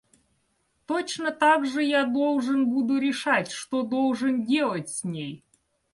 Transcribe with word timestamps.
Точно 0.87 1.29
так 1.31 1.67
же 1.67 1.83
я 1.83 2.05
должен 2.07 2.65
буду 2.67 2.97
решать, 2.97 3.51
что 3.51 3.83
должен 3.83 4.43
делать 4.45 4.89
с 4.89 5.03
ней. 5.03 5.43